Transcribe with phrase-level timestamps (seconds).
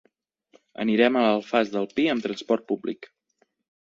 [0.85, 3.07] Anirem a l'Alfàs del Pi amb transport públic.